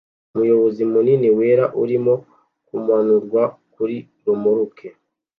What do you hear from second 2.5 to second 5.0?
kumanurwa kuri romoruki